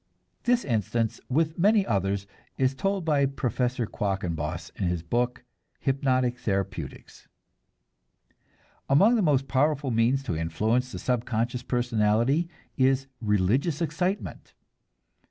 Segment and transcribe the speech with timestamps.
[0.45, 2.25] This instance with many others
[2.57, 5.43] is told by Professor Quackenbos in his book,
[5.79, 7.27] "Hypnotic Therapeutics."
[8.89, 14.55] Among the most powerful means to influence the subconscious personality is religious excitement.